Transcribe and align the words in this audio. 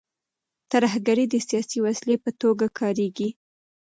ترهګري 0.71 1.25
د 1.29 1.35
سیاسي 1.47 1.77
وسیلې 1.85 2.17
په 2.23 2.31
توګه 2.41 2.65
کارېږي. 2.79 3.29